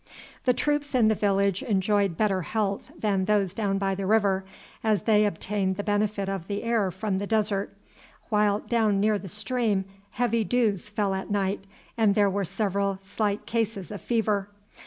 [0.45, 4.43] The troops in the village enjoyed better health than those down by the river,
[4.83, 7.71] as they obtained the benefit of the air from the desert,
[8.29, 11.65] while down near the stream heavy dews fell at night
[11.99, 14.49] and there were several slight cases of fever.